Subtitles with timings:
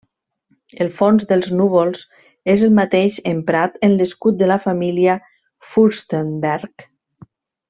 [0.85, 2.01] El fons de núvols
[2.55, 5.19] és el mateix emprat en l'escut de la família
[5.75, 6.89] Fürstenberg.